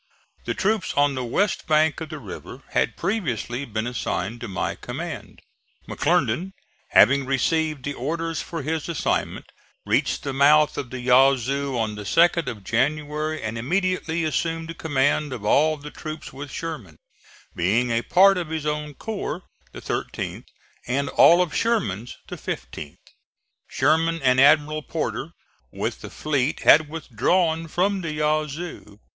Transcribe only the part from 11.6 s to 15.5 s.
on the 2d of January, and immediately assumed command of